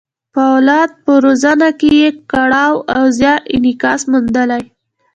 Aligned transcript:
په 0.33 0.41
اولاد 0.53 0.89
په 1.03 1.11
روزنه 1.23 1.69
کې 1.79 1.89
یې 2.01 2.09
کړاو 2.31 2.75
او 2.95 3.03
زیار 3.17 3.39
انعکاس 3.55 4.01
موندلی. 4.11 4.63